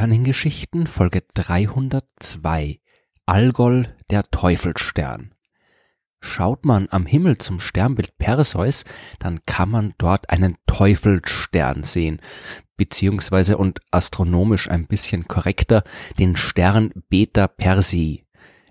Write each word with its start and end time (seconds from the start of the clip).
Sternengeschichten 0.00 0.86
Folge 0.86 1.24
302 1.34 2.80
Algol 3.26 3.94
der 4.08 4.22
Teufelsstern. 4.30 5.34
Schaut 6.22 6.64
man 6.64 6.88
am 6.90 7.04
Himmel 7.04 7.36
zum 7.36 7.60
Sternbild 7.60 8.16
Perseus, 8.16 8.86
dann 9.18 9.40
kann 9.44 9.68
man 9.68 9.92
dort 9.98 10.30
einen 10.30 10.56
Teufelsstern 10.66 11.84
sehen, 11.84 12.22
beziehungsweise 12.78 13.58
und 13.58 13.80
astronomisch 13.90 14.70
ein 14.70 14.86
bisschen 14.86 15.28
korrekter 15.28 15.84
den 16.18 16.34
Stern 16.34 16.94
Beta 17.10 17.46
Persei. 17.46 18.24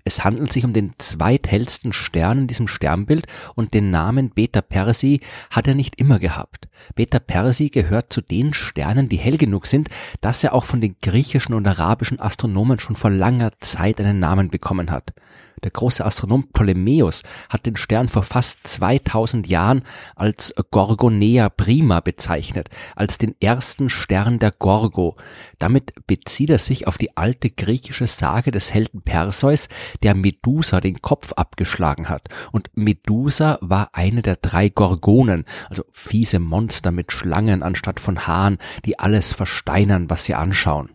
Es 0.09 0.23
handelt 0.23 0.51
sich 0.51 0.65
um 0.65 0.73
den 0.73 0.93
zweithellsten 0.97 1.93
Stern 1.93 2.39
in 2.39 2.47
diesem 2.47 2.67
Sternbild 2.67 3.27
und 3.53 3.75
den 3.75 3.91
Namen 3.91 4.31
Beta 4.31 4.63
Persei 4.63 5.19
hat 5.51 5.67
er 5.67 5.75
nicht 5.75 6.01
immer 6.01 6.17
gehabt. 6.17 6.67
Beta 6.95 7.19
Persei 7.19 7.67
gehört 7.67 8.11
zu 8.11 8.21
den 8.21 8.55
Sternen, 8.55 9.07
die 9.07 9.17
hell 9.17 9.37
genug 9.37 9.67
sind, 9.67 9.87
dass 10.19 10.43
er 10.43 10.53
auch 10.53 10.63
von 10.63 10.81
den 10.81 10.95
griechischen 10.99 11.53
und 11.53 11.67
arabischen 11.67 12.19
Astronomen 12.19 12.79
schon 12.79 12.95
vor 12.95 13.11
langer 13.11 13.51
Zeit 13.59 13.99
einen 13.99 14.17
Namen 14.17 14.49
bekommen 14.49 14.89
hat. 14.89 15.13
Der 15.63 15.71
große 15.71 16.05
Astronom 16.05 16.49
Ptolemäus 16.51 17.23
hat 17.49 17.65
den 17.65 17.75
Stern 17.75 18.09
vor 18.09 18.23
fast 18.23 18.67
2000 18.67 19.47
Jahren 19.47 19.83
als 20.15 20.53
Gorgonea 20.71 21.49
Prima 21.49 21.99
bezeichnet, 21.99 22.69
als 22.95 23.17
den 23.17 23.35
ersten 23.41 23.89
Stern 23.89 24.39
der 24.39 24.51
Gorgo. 24.51 25.17
Damit 25.57 25.93
bezieht 26.07 26.49
er 26.49 26.59
sich 26.59 26.87
auf 26.87 26.97
die 26.97 27.17
alte 27.17 27.49
griechische 27.49 28.07
Sage 28.07 28.51
des 28.51 28.73
Helden 28.73 29.01
Perseus, 29.01 29.69
der 30.03 30.15
Medusa 30.15 30.81
den 30.81 31.01
Kopf 31.01 31.33
abgeschlagen 31.33 32.09
hat. 32.09 32.29
Und 32.51 32.69
Medusa 32.75 33.57
war 33.61 33.89
eine 33.93 34.21
der 34.21 34.37
drei 34.37 34.69
Gorgonen, 34.69 35.45
also 35.69 35.83
fiese 35.91 36.39
Monster 36.39 36.91
mit 36.91 37.11
Schlangen 37.11 37.63
anstatt 37.63 37.99
von 37.99 38.27
Haaren, 38.27 38.57
die 38.85 38.99
alles 38.99 39.33
versteinern, 39.33 40.09
was 40.09 40.25
sie 40.25 40.35
anschauen. 40.35 40.89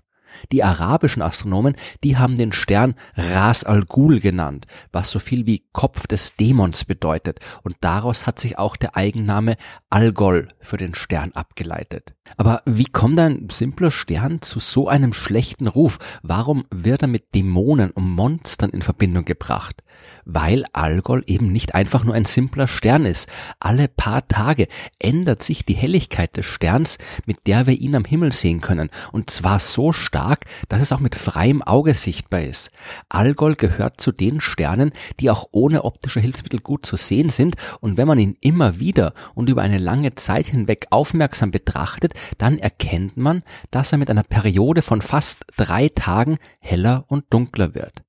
Die 0.52 0.62
arabischen 0.62 1.22
Astronomen, 1.22 1.74
die 2.02 2.16
haben 2.16 2.38
den 2.38 2.52
Stern 2.52 2.94
Ras 3.14 3.64
al 3.64 3.84
Ghul 3.84 4.20
genannt, 4.20 4.66
was 4.92 5.10
so 5.10 5.18
viel 5.18 5.46
wie 5.46 5.64
Kopf 5.72 6.06
des 6.06 6.36
Dämons 6.36 6.84
bedeutet, 6.84 7.40
und 7.62 7.76
daraus 7.80 8.26
hat 8.26 8.38
sich 8.38 8.58
auch 8.58 8.76
der 8.76 8.96
Eigenname 8.96 9.56
Algol 9.90 10.48
für 10.60 10.76
den 10.76 10.94
Stern 10.94 11.32
abgeleitet. 11.32 12.14
Aber 12.36 12.62
wie 12.64 12.86
kommt 12.86 13.18
ein 13.18 13.48
simpler 13.50 13.90
Stern 13.90 14.40
zu 14.40 14.58
so 14.58 14.88
einem 14.88 15.12
schlechten 15.12 15.68
Ruf? 15.68 15.98
Warum 16.22 16.64
wird 16.70 17.02
er 17.02 17.08
mit 17.08 17.34
Dämonen 17.34 17.90
und 17.90 18.08
Monstern 18.10 18.70
in 18.70 18.82
Verbindung 18.82 19.24
gebracht? 19.24 19.82
Weil 20.24 20.64
Algol 20.72 21.22
eben 21.26 21.52
nicht 21.52 21.74
einfach 21.74 22.02
nur 22.04 22.14
ein 22.14 22.24
simpler 22.24 22.66
Stern 22.66 23.04
ist. 23.04 23.28
Alle 23.60 23.88
paar 23.88 24.26
Tage 24.26 24.68
ändert 24.98 25.42
sich 25.42 25.64
die 25.64 25.74
Helligkeit 25.74 26.36
des 26.36 26.46
Sterns, 26.46 26.98
mit 27.26 27.46
der 27.46 27.66
wir 27.66 27.74
ihn 27.74 27.94
am 27.94 28.04
Himmel 28.04 28.32
sehen 28.32 28.60
können, 28.60 28.90
und 29.12 29.30
zwar 29.30 29.58
so 29.58 29.92
stark, 29.92 30.23
dass 30.68 30.80
es 30.80 30.92
auch 30.92 31.00
mit 31.00 31.14
freiem 31.14 31.62
Auge 31.62 31.94
sichtbar 31.94 32.42
ist. 32.42 32.70
Algol 33.08 33.54
gehört 33.54 34.00
zu 34.00 34.12
den 34.12 34.40
Sternen, 34.40 34.92
die 35.20 35.30
auch 35.30 35.48
ohne 35.52 35.84
optische 35.84 36.20
Hilfsmittel 36.20 36.60
gut 36.60 36.86
zu 36.86 36.96
sehen 36.96 37.28
sind, 37.28 37.56
und 37.80 37.96
wenn 37.96 38.08
man 38.08 38.18
ihn 38.18 38.36
immer 38.40 38.78
wieder 38.78 39.14
und 39.34 39.48
über 39.48 39.62
eine 39.62 39.78
lange 39.78 40.14
Zeit 40.14 40.46
hinweg 40.46 40.86
aufmerksam 40.90 41.50
betrachtet, 41.50 42.14
dann 42.38 42.58
erkennt 42.58 43.16
man, 43.16 43.42
dass 43.70 43.92
er 43.92 43.98
mit 43.98 44.10
einer 44.10 44.22
Periode 44.22 44.82
von 44.82 45.02
fast 45.02 45.44
drei 45.56 45.88
Tagen 45.88 46.38
heller 46.60 47.04
und 47.08 47.24
dunkler 47.30 47.74
wird. 47.74 48.02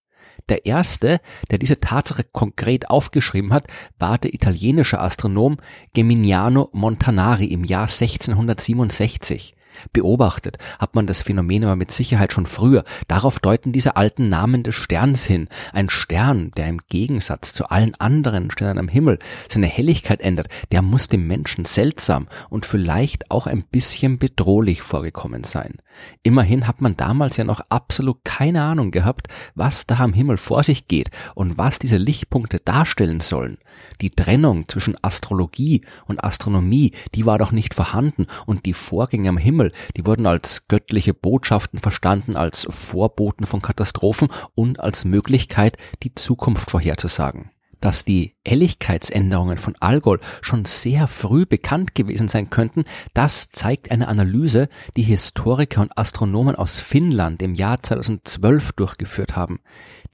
Der 0.50 0.66
erste, 0.68 1.22
der 1.50 1.58
diese 1.58 1.80
Tatsache 1.80 2.24
konkret 2.24 2.90
aufgeschrieben 2.90 3.52
hat, 3.52 3.68
war 3.98 4.20
der 4.20 4.34
italienische 4.34 5.00
Astronom 5.00 5.58
Geminiano 5.94 6.70
Montanari 6.72 7.46
im 7.46 7.64
Jahr 7.64 7.88
1667. 7.88 9.55
Beobachtet 9.94 10.58
hat 10.80 10.96
man 10.96 11.08
das 11.08 11.22
Phänomen 11.22 11.64
aber 11.64 11.76
mit 11.76 11.92
Sicherheit 11.92 12.34
schon 12.34 12.46
früher. 12.46 12.84
Darauf 13.08 13.40
deuten 13.40 13.72
diese 13.72 13.96
alten 13.96 14.30
Namen 14.30 14.64
des 14.64 14.76
Sterns 14.76 15.24
hin. 15.24 15.48
Ein 15.74 15.90
Stern, 15.90 16.52
der 16.58 16.68
im 16.68 16.80
Gegensatz 16.90 17.54
zu 17.54 17.70
allen 17.70 17.96
anderen 17.96 18.52
Sternen 18.52 18.80
am 18.80 18.88
Himmel 18.88 19.20
seine 19.50 19.68
Helligkeit 19.68 20.22
ändert, 20.22 20.48
der 20.72 20.82
muss 20.82 21.08
dem 21.08 21.28
Menschen 21.28 21.66
seltsam 21.66 22.28
und 22.50 22.66
vielleicht 22.66 23.32
auch 23.32 23.48
ein 23.48 23.64
bisschen 23.64 24.20
bedrohlich 24.20 24.82
vorgekommen 24.82 25.44
sein. 25.44 25.76
Immerhin 26.24 26.68
hat 26.68 26.82
man 26.82 26.98
damals 26.98 27.38
ja 27.38 27.44
noch 27.44 27.62
absolut 27.70 28.24
keine 28.26 28.64
Ahnung 28.64 28.92
gehabt, 28.92 29.28
was 29.54 29.88
da 29.88 30.00
am 30.00 30.14
Himmel 30.14 30.38
vor 30.38 30.64
sich 30.64 30.88
geht 30.88 31.10
und 31.36 31.58
was 31.58 31.80
diese 31.80 31.98
Lichtpunkte 31.98 32.60
darstellen 32.60 33.22
sollen. 33.22 33.58
Die 34.02 34.10
Trennung 34.10 34.68
zwischen 34.68 34.96
Astrologie 35.02 35.82
und 36.06 36.24
Astronomie, 36.24 36.92
die 37.14 37.26
war 37.26 37.38
doch 37.38 37.52
nicht 37.52 37.74
vorhanden 37.74 38.26
und 38.46 38.66
die 38.66 38.74
Vorgänge 38.74 39.30
am 39.30 39.38
Himmel, 39.38 39.65
die 39.98 40.06
wurden 40.06 40.26
als 40.26 40.68
göttliche 40.68 41.14
Botschaften 41.14 41.80
verstanden, 41.80 42.36
als 42.36 42.68
Vorboten 42.70 43.46
von 43.46 43.62
Katastrophen 43.62 44.30
und 44.54 44.80
als 44.80 45.06
Möglichkeit, 45.06 45.78
die 46.04 46.16
Zukunft 46.16 46.72
vorherzusagen 46.72 47.52
dass 47.86 48.04
die 48.04 48.34
Helligkeitsänderungen 48.44 49.60
von 49.60 49.76
Algol 49.80 50.20
schon 50.42 50.66
sehr 50.66 51.08
früh 51.08 51.46
bekannt 51.46 51.94
gewesen 51.94 52.28
sein 52.28 52.50
könnten, 52.50 52.84
das 53.14 53.52
zeigt 53.52 53.92
eine 53.92 54.08
Analyse, 54.08 54.70
die 54.98 55.04
Historiker 55.04 55.82
und 55.82 55.96
Astronomen 55.96 56.56
aus 56.56 56.80
Finnland 56.80 57.44
im 57.44 57.54
Jahr 57.54 57.84
2012 57.84 58.72
durchgeführt 58.72 59.36
haben. 59.36 59.60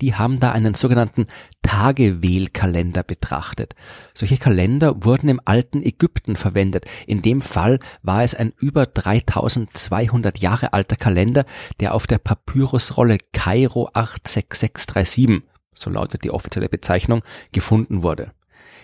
Die 0.01 0.15
haben 0.15 0.37
da 0.41 0.51
einen 0.51 0.73
sogenannten 0.73 1.27
Tagewählkalender 1.61 3.03
betrachtet. 3.03 3.75
Solche 4.13 4.37
Kalender 4.37 5.05
wurden 5.05 5.29
im 5.29 5.39
alten 5.45 5.81
Ägypten 5.81 6.35
verwendet. 6.35 6.83
In 7.07 7.21
dem 7.21 7.41
Fall 7.41 7.79
war 8.03 8.21
es 8.21 8.35
ein 8.35 8.51
über 8.57 8.85
3200 8.85 10.39
Jahre 10.39 10.73
alter 10.73 10.97
Kalender, 10.97 11.45
der 11.79 11.93
auf 11.93 12.05
der 12.05 12.17
Papyrusrolle 12.17 13.19
Kairo 13.31 13.89
86637 13.93 15.50
so 15.81 15.89
lautet 15.89 16.23
die 16.23 16.31
offizielle 16.31 16.69
Bezeichnung, 16.69 17.21
gefunden 17.51 18.03
wurde. 18.03 18.31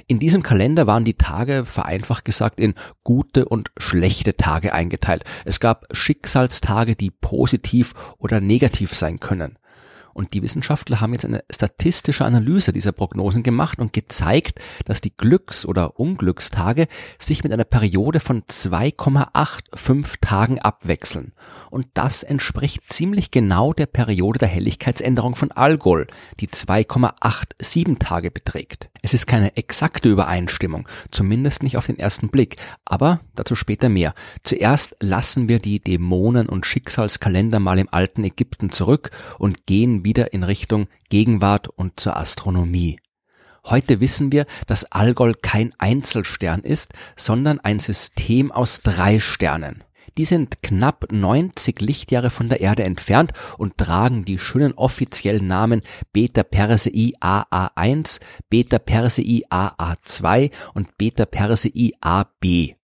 In 0.08 0.20
diesem 0.20 0.42
Kalender 0.42 0.88
waren 0.88 1.04
die 1.04 1.16
Tage 1.16 1.66
vereinfacht 1.66 2.24
gesagt 2.24 2.60
in 2.60 2.76
gute 3.04 3.46
und 3.46 3.72
schlechte 3.78 4.38
Tage 4.38 4.74
eingeteilt. 4.74 5.24
Es 5.44 5.60
gab 5.60 5.86
Schicksalstage, 5.92 6.96
die 6.96 7.12
positiv 7.12 7.94
oder 8.18 8.40
negativ 8.40 8.96
sein 8.96 9.20
können. 9.20 9.58
Und 10.18 10.34
die 10.34 10.42
Wissenschaftler 10.42 11.00
haben 11.00 11.14
jetzt 11.14 11.26
eine 11.26 11.44
statistische 11.52 12.26
Analyse 12.26 12.74
dieser 12.74 12.92
Prognosen 12.92 13.44
gemacht 13.44 13.78
und 13.78 13.94
gezeigt, 13.94 14.60
dass 14.86 15.00
die 15.00 15.16
Glücks- 15.16 15.64
oder 15.64 16.00
Unglückstage 16.00 16.88
sich 17.20 17.44
mit 17.44 17.54
einer 17.54 17.66
Periode 17.66 18.20
von 18.20 18.42
2,85 18.42 20.16
Tagen 20.20 20.58
abwechseln. 20.58 21.34
Und 21.70 21.86
das 21.94 22.24
entspricht 22.24 22.92
ziemlich 22.92 23.30
genau 23.30 23.74
der 23.74 23.86
Periode 23.86 24.40
der 24.40 24.48
Helligkeitsänderung 24.48 25.36
von 25.36 25.52
Algol, 25.52 26.08
die 26.40 26.48
2,87 26.48 28.00
Tage 28.00 28.32
beträgt. 28.32 28.90
Es 29.04 29.14
ist 29.14 29.28
keine 29.28 29.56
exakte 29.56 30.10
Übereinstimmung, 30.10 30.90
zumindest 31.12 31.62
nicht 31.62 31.78
auf 31.78 31.86
den 31.86 32.00
ersten 32.00 32.30
Blick, 32.30 32.58
aber 32.86 33.22
dazu 33.36 33.56
später 33.56 33.88
mehr. 33.88 34.16
Zuerst 34.44 34.96
lassen 35.00 35.48
wir 35.48 35.60
die 35.60 35.80
Dämonen 35.80 36.50
und 36.50 36.66
Schicksalskalender 36.66 37.60
mal 37.60 37.78
im 37.78 37.88
alten 37.92 38.24
Ägypten 38.24 38.72
zurück 38.72 39.12
und 39.38 39.68
gehen 39.68 40.04
wieder 40.08 40.32
in 40.32 40.44
Richtung 40.44 40.88
Gegenwart 41.10 41.68
und 41.68 42.00
zur 42.00 42.16
Astronomie. 42.16 42.98
Heute 43.66 44.00
wissen 44.00 44.32
wir, 44.32 44.46
dass 44.66 44.90
Algol 44.90 45.34
kein 45.34 45.74
Einzelstern 45.80 46.62
ist, 46.62 46.94
sondern 47.18 47.60
ein 47.60 47.82
System 47.82 48.50
aus 48.54 48.82
drei 48.84 49.20
Sternen. 49.20 49.84
Die 50.18 50.24
sind 50.24 50.64
knapp 50.64 51.12
90 51.12 51.82
Lichtjahre 51.82 52.30
von 52.30 52.48
der 52.48 52.62
Erde 52.62 52.86
entfernt 52.86 53.34
und 53.58 53.78
tragen 53.78 54.24
die 54.24 54.40
schönen 54.40 54.74
offiziellen 54.76 55.46
Namen 55.46 55.82
Beta 56.14 56.44
Persei 56.44 57.12
AA1, 57.20 58.22
Beta 58.50 58.80
Persei 58.80 59.42
AA2 59.52 60.52
und 60.74 60.98
Beta 60.98 61.26
Persei 61.26 61.92
AB. 62.00 62.78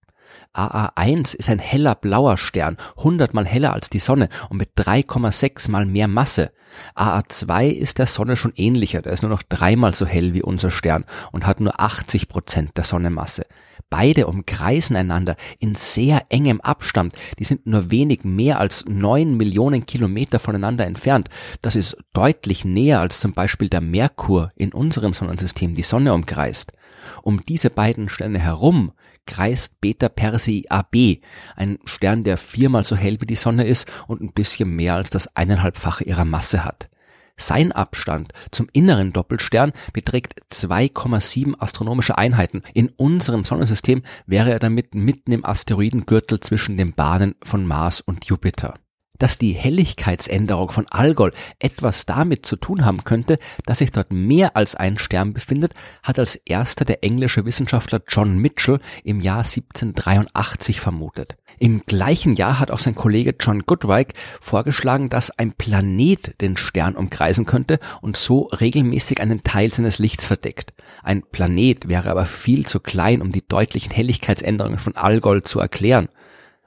AA1 0.54 1.36
ist 1.38 1.50
ein 1.50 1.60
heller 1.60 1.96
blauer 1.96 2.38
Stern, 2.38 2.76
100 2.98 3.34
mal 3.34 3.46
heller 3.46 3.72
als 3.72 3.90
die 3.90 4.00
Sonne 4.00 4.28
und 4.50 4.58
mit 4.58 4.72
3,6 4.76 5.72
mal 5.72 5.86
mehr 5.86 6.10
Masse. 6.10 6.52
AA2 6.96 7.70
ist 7.70 8.00
der 8.00 8.08
Sonne 8.08 8.36
schon 8.36 8.54
ähnlicher, 8.56 9.02
der 9.02 9.14
ist 9.14 9.22
nur 9.22 9.32
noch 9.32 9.44
dreimal 9.44 9.94
so 9.94 10.06
hell 10.06 10.34
wie 10.34 10.44
unser 10.44 10.72
Stern 10.72 11.06
und 11.32 11.46
hat 11.46 11.60
nur 11.60 11.80
80 11.80 12.28
Prozent 12.28 12.78
der 12.78 12.84
Sonnenmasse. 12.84 13.46
Beide 13.90 14.26
umkreisen 14.26 14.96
einander 14.96 15.36
in 15.60 15.76
sehr 15.76 16.24
engem 16.30 16.62
Abstand. 16.62 17.14
Die 17.38 17.44
sind 17.44 17.68
nur 17.68 17.92
wenig 17.92 18.24
mehr 18.24 18.60
als 18.60 18.86
neun 18.88 19.38
Millionen 19.38 19.86
Kilometer 19.86 20.40
voneinander 20.40 20.86
entfernt. 20.86 21.30
Das 21.62 21.76
ist 21.76 21.98
deutlich 22.12 22.66
näher 22.66 23.02
als 23.02 23.20
zum 23.20 23.34
Beispiel 23.34 23.70
der 23.70 23.82
Merkur 23.82 24.52
in 24.56 24.74
unserem 24.74 25.14
Sonnensystem 25.14 25.76
die 25.76 25.84
Sonne 25.84 26.14
umkreist. 26.14 26.74
Um 27.22 27.44
diese 27.44 27.70
beiden 27.70 28.10
Sterne 28.10 28.40
herum 28.40 28.92
kreist 29.26 29.80
Beta 29.82 30.10
Persei 30.10 30.64
AB, 30.70 31.22
ein 31.56 31.80
Stern, 31.86 32.24
der 32.24 32.38
viermal 32.38 32.86
so 32.86 32.96
hell 32.96 33.22
wie 33.22 33.26
die 33.26 33.36
Sonne 33.36 33.66
ist 33.66 33.90
und 34.08 34.22
ein 34.22 34.34
bisschen 34.34 34.76
mehr 34.76 34.96
als 34.96 35.10
das 35.10 35.36
eineinhalbfache 35.36 36.04
ihrer 36.04 36.26
Masse 36.26 36.66
hat. 36.66 36.90
Sein 37.36 37.72
Abstand 37.72 38.32
zum 38.52 38.70
inneren 38.74 39.12
Doppelstern 39.12 39.74
beträgt 39.92 40.40
2,7 40.52 41.60
astronomische 41.60 42.18
Einheiten. 42.18 42.62
In 42.74 42.90
unserem 42.90 43.44
Sonnensystem 43.44 44.04
wäre 44.28 44.52
er 44.52 44.60
damit 44.60 44.94
mitten 44.94 45.32
im 45.32 45.44
Asteroidengürtel 45.44 46.40
zwischen 46.40 46.78
den 46.78 46.94
Bahnen 46.94 47.36
von 47.44 47.66
Mars 47.66 48.02
und 48.02 48.26
Jupiter. 48.26 48.76
Dass 49.20 49.38
die 49.38 49.54
Helligkeitsänderung 49.54 50.70
von 50.70 50.88
Algol 50.90 51.34
etwas 51.60 52.06
damit 52.06 52.46
zu 52.46 52.56
tun 52.56 52.86
haben 52.86 53.04
könnte, 53.04 53.40
dass 53.66 53.80
sich 53.80 53.92
dort 53.92 54.12
mehr 54.12 54.56
als 54.56 54.76
ein 54.76 54.98
Stern 54.98 55.34
befindet, 55.34 55.74
hat 56.02 56.20
als 56.20 56.36
erster 56.36 56.86
der 56.86 57.04
englische 57.04 57.46
Wissenschaftler 57.46 58.02
John 58.08 58.38
Mitchell 58.38 58.80
im 59.04 59.22
Jahr 59.22 59.40
1783 59.40 60.80
vermutet. 60.80 61.36
Im 61.60 61.86
gleichen 61.86 62.36
Jahr 62.36 62.60
hat 62.60 62.72
auch 62.72 62.80
sein 62.80 62.96
Kollege 62.96 63.36
John 63.40 63.62
Goodwike 63.66 64.16
vorgeschlagen, 64.42 65.10
dass 65.10 65.32
ein 65.32 65.54
Planet 65.54 66.42
den 66.42 66.58
Stern 66.58 66.96
umkreisen 66.96 67.46
könnte 67.46 67.80
und 68.02 68.18
so 68.18 68.44
regelmäßig 68.48 69.22
einen 69.22 69.44
Teil 69.44 69.74
seines 69.74 70.00
Lichts 70.00 70.26
verdeckt. 70.26 70.74
Ein 71.04 71.24
Planet 71.24 71.88
wäre 71.88 72.10
aber 72.10 72.26
viel 72.26 72.66
zu 72.66 72.80
klein, 72.80 73.22
um 73.22 73.32
die 73.32 73.48
deutlichen 73.48 73.92
Helligkeitsänderungen 73.92 74.80
von 74.80 74.96
Algol 74.96 75.44
zu 75.44 75.60
erklären 75.60 76.10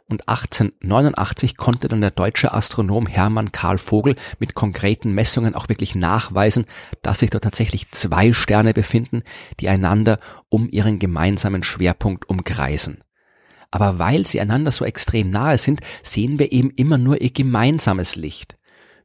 und 0.08 0.29
1889 0.29 1.56
konnte 1.56 1.88
dann 1.88 2.00
der 2.00 2.12
deutsche 2.12 2.55
Astronom 2.55 3.06
Hermann 3.06 3.50
Karl 3.50 3.79
Vogel 3.79 4.14
mit 4.38 4.55
konkreten 4.55 5.12
Messungen 5.12 5.55
auch 5.55 5.69
wirklich 5.69 5.94
nachweisen, 5.94 6.67
dass 7.03 7.19
sich 7.19 7.31
dort 7.31 7.44
tatsächlich 7.44 7.91
zwei 7.91 8.32
Sterne 8.32 8.73
befinden, 8.73 9.23
die 9.58 9.69
einander 9.69 10.20
um 10.49 10.69
ihren 10.69 10.99
gemeinsamen 10.99 11.64
Schwerpunkt 11.64 12.29
umkreisen. 12.29 13.03
Aber 13.73 13.99
weil 13.99 14.26
sie 14.26 14.41
einander 14.41 14.70
so 14.70 14.85
extrem 14.85 15.31
nahe 15.31 15.58
sind, 15.58 15.81
sehen 16.03 16.38
wir 16.38 16.53
eben 16.53 16.70
immer 16.70 16.99
nur 16.99 17.20
ihr 17.20 17.32
gemeinsames 17.32 18.14
Licht. 18.14 18.56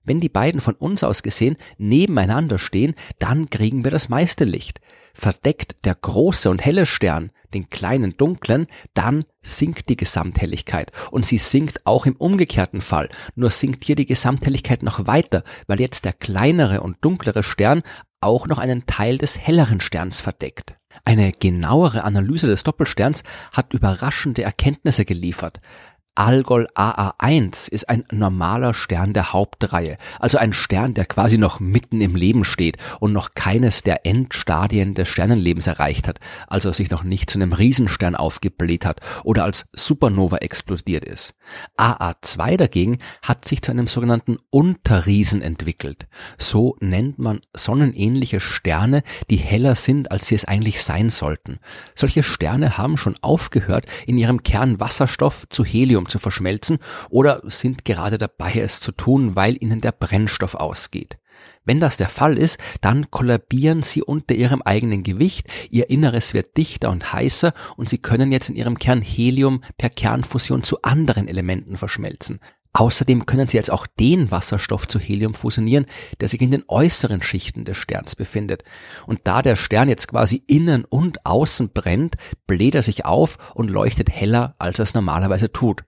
Wenn 0.04 0.20
die 0.20 0.30
beiden 0.30 0.62
von 0.62 0.76
uns 0.76 1.04
aus 1.04 1.24
gesehen 1.24 1.58
nebeneinander 1.78 2.60
stehen, 2.60 2.96
dann 3.20 3.50
kriegen 3.50 3.84
wir 3.84 3.92
das 3.92 4.10
meiste 4.10 4.46
Licht. 4.46 4.82
Verdeckt 5.14 5.84
der 5.86 5.96
große 5.96 6.50
und 6.50 6.64
helle 6.64 6.86
Stern 6.86 7.32
den 7.54 7.70
kleinen 7.70 8.18
dunklen, 8.18 8.68
dann 8.94 9.24
sinkt 9.42 9.90
die 9.90 9.98
Gesamthelligkeit. 9.98 10.92
Und 11.12 11.26
sie 11.26 11.38
sinkt 11.38 11.86
auch 11.86 12.06
im 12.06 12.16
umgekehrten 12.16 12.82
Fall. 12.82 13.10
Nur 13.36 13.50
sinkt 13.50 13.84
hier 13.84 13.96
die 13.96 14.06
Gesamthelligkeit 14.06 14.84
noch 14.84 15.08
weiter, 15.08 15.44
weil 15.68 15.80
jetzt 15.80 16.06
der 16.06 16.14
kleinere 16.14 16.82
und 16.82 16.98
dunklere 17.02 17.44
Stern 17.44 17.82
auch 18.22 18.48
noch 18.48 18.60
einen 18.60 18.86
Teil 18.86 19.18
des 19.18 19.38
helleren 19.40 19.82
Sterns 19.82 20.20
verdeckt. 20.20 20.76
Eine 21.06 21.32
genauere 21.32 22.04
Analyse 22.04 22.48
des 22.48 22.64
Doppelsterns 22.64 23.24
hat 23.52 23.74
überraschende 23.74 24.44
Erkenntnisse 24.44 25.06
geliefert. 25.06 25.60
Algol 26.16 26.68
AA1 26.76 27.70
ist 27.70 27.88
ein 27.90 28.04
normaler 28.12 28.74
Stern 28.74 29.14
der 29.14 29.32
Hauptreihe, 29.32 29.98
also 30.20 30.38
ein 30.38 30.52
Stern, 30.52 30.94
der 30.94 31.06
quasi 31.06 31.38
noch 31.38 31.62
mitten 31.62 32.02
im 32.02 32.16
Leben 32.16 32.44
steht 32.44 32.78
und 33.00 33.14
noch 33.14 33.32
keines 33.34 33.84
der 33.84 34.06
Endstadien 34.06 34.94
des 34.94 35.08
Sternenlebens 35.08 35.68
erreicht 35.68 36.10
hat, 36.10 36.20
also 36.48 36.74
sich 36.74 36.90
noch 36.90 37.04
nicht 37.04 37.30
zu 37.30 37.40
einem 37.40 37.54
Riesenstern 37.54 38.16
aufgebläht 38.16 38.86
hat 38.86 39.00
oder 39.24 39.46
als 39.46 39.70
Supernova 39.72 40.38
explodiert 40.38 41.06
ist. 41.06 41.34
AA2 41.78 42.58
dagegen 42.58 42.98
hat 43.22 43.46
sich 43.46 43.62
zu 43.62 43.72
einem 43.72 43.88
sogenannten 43.88 44.38
Unterriesen 44.50 45.42
entwickelt. 45.42 46.08
So 46.38 46.76
nennt 46.82 47.20
man 47.20 47.40
sonnenähnliche 47.56 48.42
Sterne, 48.42 49.04
die 49.30 49.38
heller 49.38 49.76
sind, 49.76 50.12
als 50.12 50.28
sie 50.28 50.36
es 50.36 50.44
eigentlich 50.44 50.84
sein 50.84 51.10
sollten. 51.10 51.60
Solche 51.96 52.24
Sterne 52.24 52.78
haben 52.78 52.98
schon 52.98 53.16
aufgehört, 53.22 53.86
in 54.06 54.18
ihrem 54.18 54.44
Kern 54.44 54.82
Wasserstoff 54.82 55.48
zu 55.50 55.64
Helium 55.64 56.01
Helium 56.02 56.10
zu 56.10 56.20
verschmelzen 56.20 56.80
oder 57.10 57.42
sind 57.46 57.86
gerade 57.86 58.18
dabei, 58.18 58.54
es 58.56 58.80
zu 58.80 58.92
tun, 58.92 59.36
weil 59.36 59.58
ihnen 59.60 59.82
der 59.82 59.92
Brennstoff 59.92 60.56
ausgeht. 60.56 61.18
Wenn 61.64 61.80
das 61.80 61.98
der 61.98 62.10
Fall 62.10 62.38
ist, 62.38 62.58
dann 62.82 63.10
kollabieren 63.12 63.84
sie 63.84 64.02
unter 64.02 64.34
ihrem 64.34 64.62
eigenen 64.64 65.04
Gewicht, 65.04 65.48
ihr 65.70 65.90
Inneres 65.90 66.34
wird 66.34 66.58
dichter 66.58 66.90
und 66.90 67.14
heißer 67.14 67.54
und 67.78 67.90
sie 67.90 68.00
können 68.00 68.32
jetzt 68.32 68.50
in 68.50 68.56
ihrem 68.56 68.78
Kern 68.78 69.02
Helium 69.02 69.64
per 69.78 69.90
Kernfusion 69.90 70.64
zu 70.64 70.82
anderen 70.82 71.28
Elementen 71.28 71.78
verschmelzen. 71.78 72.40
Außerdem 72.74 73.26
können 73.26 73.50
sie 73.50 73.58
jetzt 73.58 73.72
auch 73.72 73.86
den 73.86 74.32
Wasserstoff 74.32 74.88
zu 74.88 74.98
Helium 74.98 75.34
fusionieren, 75.34 75.86
der 76.22 76.30
sich 76.30 76.42
in 76.42 76.52
den 76.52 76.64
äußeren 76.68 77.22
Schichten 77.22 77.66
des 77.66 77.78
Sterns 77.78 78.16
befindet. 78.16 78.64
Und 79.06 79.22
da 79.26 79.42
der 79.42 79.58
Stern 79.58 79.90
jetzt 79.90 80.08
quasi 80.08 80.44
innen 80.48 80.86
und 80.86 81.26
außen 81.26 81.72
brennt, 81.74 82.16
bläht 82.48 82.76
er 82.76 82.84
sich 82.84 83.06
auf 83.06 83.38
und 83.56 83.70
leuchtet 83.70 84.10
heller, 84.10 84.54
als 84.58 84.80
er 84.80 84.84
es 84.84 84.94
normalerweise 84.94 85.52
tut. 85.52 85.84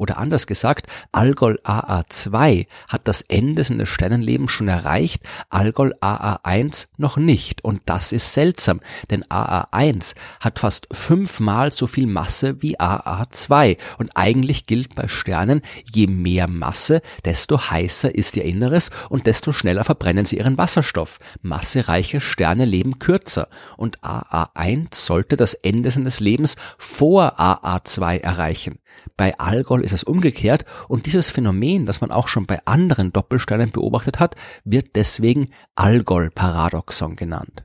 Oder 0.00 0.16
anders 0.16 0.46
gesagt, 0.46 0.86
Algol 1.12 1.60
AA2 1.62 2.66
hat 2.88 3.06
das 3.06 3.20
Ende 3.20 3.62
seines 3.62 3.90
Sternenlebens 3.90 4.50
schon 4.50 4.68
erreicht, 4.68 5.22
Algol 5.50 5.92
AA1 6.00 6.86
noch 6.96 7.18
nicht. 7.18 7.62
Und 7.62 7.82
das 7.84 8.12
ist 8.12 8.32
seltsam, 8.32 8.80
denn 9.10 9.24
AA1 9.24 10.14
hat 10.40 10.58
fast 10.58 10.88
fünfmal 10.90 11.74
so 11.74 11.86
viel 11.86 12.06
Masse 12.06 12.62
wie 12.62 12.80
AA2. 12.80 13.76
Und 13.98 14.16
eigentlich 14.16 14.64
gilt 14.64 14.94
bei 14.94 15.06
Sternen, 15.06 15.60
je 15.92 16.06
mehr 16.06 16.48
Masse, 16.48 17.02
desto 17.26 17.70
heißer 17.70 18.14
ist 18.14 18.38
ihr 18.38 18.44
Inneres 18.46 18.90
und 19.10 19.26
desto 19.26 19.52
schneller 19.52 19.84
verbrennen 19.84 20.24
sie 20.24 20.38
ihren 20.38 20.56
Wasserstoff. 20.56 21.18
Massereiche 21.42 22.22
Sterne 22.22 22.64
leben 22.64 22.98
kürzer. 23.00 23.48
Und 23.76 24.00
AA1 24.00 24.94
sollte 24.94 25.36
das 25.36 25.52
Ende 25.52 25.90
seines 25.90 26.20
Lebens 26.20 26.56
vor 26.78 27.38
AA2 27.38 28.20
erreichen. 28.20 28.79
Bei 29.16 29.38
Algol 29.38 29.82
ist 29.82 29.92
es 29.92 30.04
umgekehrt 30.04 30.64
und 30.88 31.06
dieses 31.06 31.30
Phänomen, 31.30 31.86
das 31.86 32.00
man 32.00 32.10
auch 32.10 32.28
schon 32.28 32.46
bei 32.46 32.60
anderen 32.66 33.12
Doppelsternen 33.12 33.70
beobachtet 33.70 34.18
hat, 34.18 34.36
wird 34.64 34.96
deswegen 34.96 35.48
Algol-Paradoxon 35.74 37.16
genannt. 37.16 37.64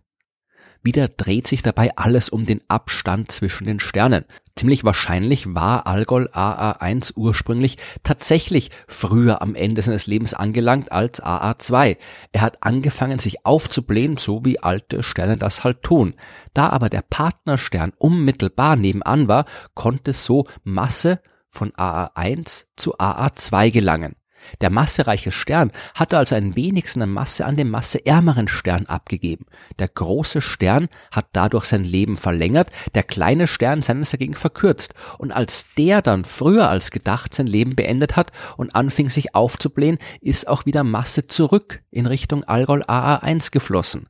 Wieder 0.85 1.07
dreht 1.07 1.47
sich 1.47 1.63
dabei 1.63 1.89
alles 1.95 2.29
um 2.29 2.45
den 2.45 2.61
Abstand 2.67 3.31
zwischen 3.31 3.65
den 3.65 3.79
Sternen. 3.79 4.23
Ziemlich 4.55 4.83
wahrscheinlich 4.83 5.55
war 5.55 5.87
Algol 5.87 6.29
AA1 6.31 7.13
ursprünglich 7.15 7.79
tatsächlich 8.03 8.69
früher 8.87 9.41
am 9.41 9.55
Ende 9.55 9.81
seines 9.81 10.05
Lebens 10.05 10.35
angelangt 10.35 10.91
als 10.91 11.23
AA2. 11.23 11.97
Er 12.33 12.41
hat 12.41 12.59
angefangen, 12.61 13.17
sich 13.17 13.47
aufzublähen, 13.47 14.17
so 14.17 14.45
wie 14.45 14.59
alte 14.59 15.01
Sterne 15.01 15.37
das 15.37 15.63
halt 15.63 15.81
tun. 15.81 16.13
Da 16.53 16.69
aber 16.69 16.89
der 16.89 17.01
Partnerstern 17.01 17.91
unmittelbar 17.97 18.75
nebenan 18.75 19.27
war, 19.27 19.45
konnte 19.73 20.13
so 20.13 20.45
Masse 20.63 21.19
von 21.49 21.71
AA1 21.71 22.65
zu 22.75 22.99
AA2 22.99 23.71
gelangen. 23.71 24.15
Der 24.61 24.69
massereiche 24.69 25.31
Stern 25.31 25.71
hatte 25.93 26.17
also 26.17 26.35
ein 26.35 26.55
wenigsten 26.55 27.01
an 27.01 27.11
Masse 27.11 27.45
an 27.45 27.55
dem 27.55 27.69
masseärmeren 27.69 28.47
Stern 28.47 28.85
abgegeben. 28.85 29.45
Der 29.79 29.87
große 29.87 30.41
Stern 30.41 30.89
hat 31.11 31.27
dadurch 31.33 31.65
sein 31.65 31.83
Leben 31.83 32.17
verlängert, 32.17 32.69
der 32.93 33.03
kleine 33.03 33.47
Stern 33.47 33.83
seines 33.83 34.11
dagegen 34.11 34.33
verkürzt. 34.33 34.93
Und 35.17 35.31
als 35.31 35.67
der 35.77 36.01
dann 36.01 36.25
früher 36.25 36.69
als 36.69 36.91
gedacht 36.91 37.33
sein 37.33 37.47
Leben 37.47 37.75
beendet 37.75 38.15
hat 38.15 38.31
und 38.57 38.75
anfing 38.75 39.09
sich 39.09 39.35
aufzublähen, 39.35 39.97
ist 40.21 40.47
auch 40.47 40.65
wieder 40.65 40.83
Masse 40.83 41.27
zurück 41.27 41.81
in 41.91 42.05
Richtung 42.05 42.43
Algol 42.43 42.83
AA1 42.83 43.51
geflossen. 43.51 44.07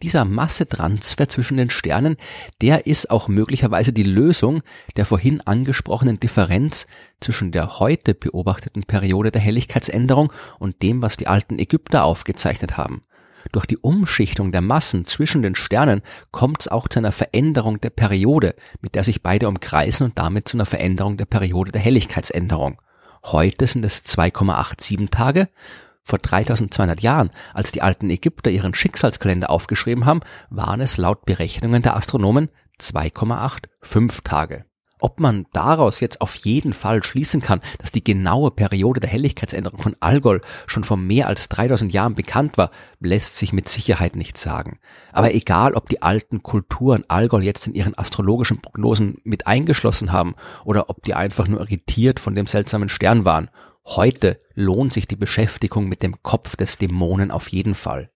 Dieser 0.00 0.24
Massetransfer 0.24 1.28
zwischen 1.28 1.58
den 1.58 1.70
Sternen, 1.70 2.16
der 2.60 2.86
ist 2.86 3.10
auch 3.10 3.28
möglicherweise 3.28 3.92
die 3.92 4.02
Lösung 4.02 4.62
der 4.96 5.04
vorhin 5.04 5.40
angesprochenen 5.42 6.18
Differenz 6.18 6.86
zwischen 7.20 7.52
der 7.52 7.78
heute 7.78 8.14
beobachteten 8.14 8.84
Periode 8.84 9.30
der 9.30 9.42
Helligkeitsänderung 9.42 10.32
und 10.58 10.82
dem, 10.82 11.02
was 11.02 11.16
die 11.16 11.26
alten 11.28 11.58
Ägypter 11.58 12.04
aufgezeichnet 12.04 12.76
haben. 12.76 13.04
Durch 13.50 13.66
die 13.66 13.76
Umschichtung 13.76 14.52
der 14.52 14.60
Massen 14.60 15.06
zwischen 15.06 15.42
den 15.42 15.54
Sternen 15.54 16.02
kommt 16.30 16.62
es 16.62 16.68
auch 16.68 16.88
zu 16.88 17.00
einer 17.00 17.12
Veränderung 17.12 17.80
der 17.80 17.90
Periode, 17.90 18.54
mit 18.80 18.94
der 18.94 19.04
sich 19.04 19.22
beide 19.22 19.48
umkreisen 19.48 20.06
und 20.06 20.18
damit 20.18 20.48
zu 20.48 20.56
einer 20.56 20.66
Veränderung 20.66 21.16
der 21.16 21.26
Periode 21.26 21.72
der 21.72 21.80
Helligkeitsänderung. 21.80 22.80
Heute 23.24 23.66
sind 23.66 23.84
es 23.84 24.04
2,87 24.04 25.10
Tage, 25.10 25.48
vor 26.02 26.18
3200 26.18 27.00
Jahren, 27.00 27.30
als 27.54 27.72
die 27.72 27.82
alten 27.82 28.10
Ägypter 28.10 28.50
ihren 28.50 28.74
Schicksalskalender 28.74 29.50
aufgeschrieben 29.50 30.04
haben, 30.04 30.20
waren 30.50 30.80
es 30.80 30.96
laut 30.96 31.24
Berechnungen 31.24 31.82
der 31.82 31.96
Astronomen 31.96 32.50
2,85 32.80 34.24
Tage. 34.24 34.64
Ob 35.02 35.18
man 35.18 35.46
daraus 35.52 35.98
jetzt 35.98 36.20
auf 36.20 36.36
jeden 36.36 36.72
Fall 36.72 37.02
schließen 37.02 37.42
kann, 37.42 37.60
dass 37.78 37.90
die 37.90 38.04
genaue 38.04 38.52
Periode 38.52 39.00
der 39.00 39.10
Helligkeitsänderung 39.10 39.82
von 39.82 39.96
Algol 39.98 40.42
schon 40.68 40.84
vor 40.84 40.96
mehr 40.96 41.26
als 41.26 41.48
3000 41.48 41.92
Jahren 41.92 42.14
bekannt 42.14 42.56
war, 42.56 42.70
lässt 43.00 43.36
sich 43.36 43.52
mit 43.52 43.68
Sicherheit 43.68 44.14
nicht 44.14 44.38
sagen. 44.38 44.78
Aber 45.12 45.34
egal, 45.34 45.74
ob 45.74 45.88
die 45.88 46.02
alten 46.02 46.44
Kulturen 46.44 47.02
Algol 47.08 47.42
jetzt 47.42 47.66
in 47.66 47.74
ihren 47.74 47.98
astrologischen 47.98 48.62
Prognosen 48.62 49.16
mit 49.24 49.48
eingeschlossen 49.48 50.12
haben 50.12 50.36
oder 50.64 50.88
ob 50.88 51.02
die 51.02 51.14
einfach 51.14 51.48
nur 51.48 51.58
irritiert 51.58 52.20
von 52.20 52.36
dem 52.36 52.46
seltsamen 52.46 52.88
Stern 52.88 53.24
waren, 53.24 53.50
Heute 53.84 54.40
lohnt 54.54 54.92
sich 54.92 55.08
die 55.08 55.16
Beschäftigung 55.16 55.88
mit 55.88 56.02
dem 56.02 56.22
Kopf 56.22 56.56
des 56.56 56.78
Dämonen 56.78 57.30
auf 57.30 57.48
jeden 57.48 57.74
Fall. 57.74 58.10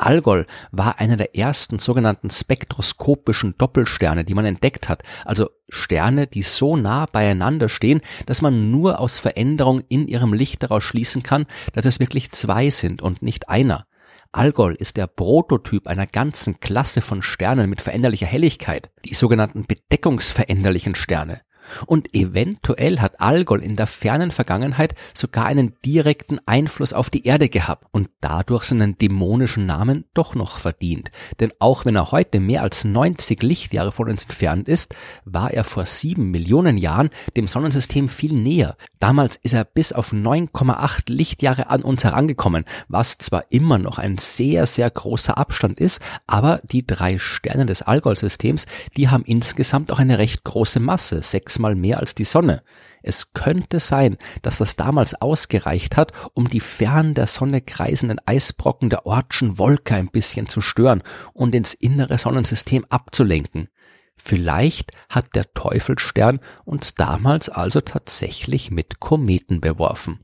Algol 0.00 0.46
war 0.72 0.98
einer 0.98 1.16
der 1.16 1.36
ersten 1.36 1.78
sogenannten 1.78 2.30
spektroskopischen 2.30 3.56
Doppelsterne, 3.58 4.24
die 4.24 4.34
man 4.34 4.46
entdeckt 4.46 4.88
hat, 4.88 5.02
also 5.26 5.50
Sterne, 5.68 6.26
die 6.26 6.42
so 6.42 6.76
nah 6.76 7.06
beieinander 7.06 7.68
stehen, 7.68 8.00
dass 8.24 8.40
man 8.40 8.70
nur 8.70 8.98
aus 8.98 9.18
Veränderung 9.18 9.82
in 9.88 10.08
ihrem 10.08 10.32
Licht 10.32 10.62
daraus 10.62 10.84
schließen 10.84 11.22
kann, 11.22 11.46
dass 11.74 11.84
es 11.84 12.00
wirklich 12.00 12.32
zwei 12.32 12.70
sind 12.70 13.02
und 13.02 13.20
nicht 13.20 13.50
einer. 13.50 13.86
Algol 14.32 14.74
ist 14.74 14.96
der 14.96 15.06
Prototyp 15.06 15.86
einer 15.86 16.06
ganzen 16.06 16.60
Klasse 16.60 17.00
von 17.00 17.22
Sternen 17.22 17.68
mit 17.68 17.82
veränderlicher 17.82 18.26
Helligkeit, 18.26 18.90
die 19.04 19.14
sogenannten 19.14 19.66
bedeckungsveränderlichen 19.66 20.94
Sterne. 20.94 21.42
Und 21.86 22.14
eventuell 22.14 23.00
hat 23.00 23.20
Algol 23.20 23.62
in 23.62 23.76
der 23.76 23.86
fernen 23.86 24.30
Vergangenheit 24.30 24.94
sogar 25.14 25.46
einen 25.46 25.74
direkten 25.84 26.38
Einfluss 26.46 26.92
auf 26.92 27.10
die 27.10 27.26
Erde 27.26 27.48
gehabt 27.48 27.86
und 27.90 28.08
dadurch 28.20 28.64
seinen 28.64 28.98
dämonischen 28.98 29.66
Namen 29.66 30.04
doch 30.14 30.34
noch 30.34 30.58
verdient. 30.58 31.10
Denn 31.40 31.52
auch 31.58 31.84
wenn 31.84 31.96
er 31.96 32.12
heute 32.12 32.40
mehr 32.40 32.62
als 32.62 32.84
90 32.84 33.42
Lichtjahre 33.42 33.92
von 33.92 34.08
uns 34.08 34.24
entfernt 34.24 34.68
ist, 34.68 34.94
war 35.24 35.50
er 35.50 35.64
vor 35.64 35.86
sieben 35.86 36.30
Millionen 36.30 36.76
Jahren 36.76 37.10
dem 37.36 37.46
Sonnensystem 37.46 38.08
viel 38.08 38.32
näher. 38.32 38.76
Damals 38.98 39.36
ist 39.36 39.54
er 39.54 39.64
bis 39.64 39.92
auf 39.92 40.12
9,8 40.12 41.10
Lichtjahre 41.12 41.70
an 41.70 41.82
uns 41.82 42.04
herangekommen, 42.04 42.64
was 42.88 43.18
zwar 43.18 43.44
immer 43.50 43.78
noch 43.78 43.98
ein 43.98 44.18
sehr, 44.18 44.66
sehr 44.66 44.90
großer 44.90 45.38
Abstand 45.38 45.80
ist, 45.80 46.00
aber 46.26 46.60
die 46.64 46.86
drei 46.86 47.18
Sterne 47.18 47.66
des 47.66 47.82
Algol-Systems, 47.82 48.66
die 48.96 49.08
haben 49.08 49.24
insgesamt 49.24 49.90
auch 49.90 49.98
eine 49.98 50.18
recht 50.18 50.44
große 50.44 50.80
Masse, 50.80 51.22
sechsmal 51.60 51.74
mehr 51.74 51.98
als 51.98 52.14
die 52.14 52.24
Sonne. 52.24 52.62
Es 53.02 53.32
könnte 53.32 53.80
sein, 53.80 54.16
dass 54.42 54.58
das 54.58 54.76
damals 54.76 55.14
ausgereicht 55.20 55.96
hat, 55.96 56.12
um 56.34 56.48
die 56.48 56.60
fern 56.60 57.14
der 57.14 57.26
Sonne 57.26 57.60
kreisenden 57.60 58.18
Eisbrocken 58.26 58.90
der 58.90 59.06
Ortschen 59.06 59.58
Wolke 59.58 59.94
ein 59.94 60.08
bisschen 60.08 60.48
zu 60.48 60.60
stören 60.60 61.02
und 61.34 61.54
ins 61.54 61.74
innere 61.74 62.18
Sonnensystem 62.18 62.84
abzulenken. 62.88 63.68
Vielleicht 64.16 64.92
hat 65.08 65.34
der 65.34 65.52
Teufelsstern 65.54 66.40
uns 66.64 66.94
damals 66.94 67.48
also 67.48 67.80
tatsächlich 67.80 68.70
mit 68.70 69.00
Kometen 69.00 69.60
beworfen. 69.60 70.20